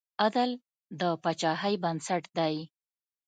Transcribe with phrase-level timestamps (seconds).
[0.23, 0.51] عدل
[0.99, 2.55] د پاچاهۍ بنسټ دی.